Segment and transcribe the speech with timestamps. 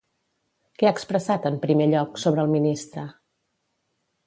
[0.79, 3.07] Què ha expressat, en primer lloc, sobre el ministre?